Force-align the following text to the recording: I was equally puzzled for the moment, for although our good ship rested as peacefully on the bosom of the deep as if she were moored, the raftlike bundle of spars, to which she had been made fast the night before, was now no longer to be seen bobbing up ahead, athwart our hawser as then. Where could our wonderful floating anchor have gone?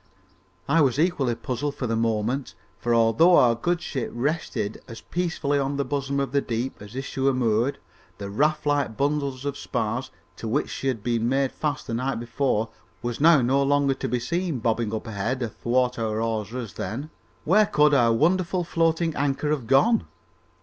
I 0.67 0.81
was 0.81 0.97
equally 0.97 1.35
puzzled 1.35 1.75
for 1.75 1.85
the 1.85 1.95
moment, 1.95 2.55
for 2.79 2.95
although 2.95 3.37
our 3.37 3.53
good 3.53 3.83
ship 3.83 4.09
rested 4.11 4.81
as 4.87 4.99
peacefully 5.01 5.59
on 5.59 5.77
the 5.77 5.85
bosom 5.85 6.19
of 6.19 6.31
the 6.31 6.41
deep 6.41 6.81
as 6.81 6.95
if 6.95 7.05
she 7.05 7.19
were 7.19 7.35
moored, 7.35 7.77
the 8.17 8.27
raftlike 8.31 8.97
bundle 8.97 9.37
of 9.45 9.55
spars, 9.59 10.09
to 10.37 10.47
which 10.47 10.71
she 10.71 10.87
had 10.87 11.03
been 11.03 11.29
made 11.29 11.51
fast 11.51 11.85
the 11.85 11.93
night 11.93 12.19
before, 12.19 12.69
was 13.03 13.21
now 13.21 13.43
no 13.43 13.61
longer 13.61 13.93
to 13.93 14.09
be 14.09 14.19
seen 14.19 14.57
bobbing 14.57 14.91
up 14.91 15.05
ahead, 15.05 15.43
athwart 15.43 15.99
our 15.99 16.19
hawser 16.19 16.57
as 16.57 16.73
then. 16.73 17.11
Where 17.43 17.67
could 17.67 17.93
our 17.93 18.11
wonderful 18.11 18.63
floating 18.63 19.13
anchor 19.15 19.51
have 19.51 19.67
gone? 19.67 20.07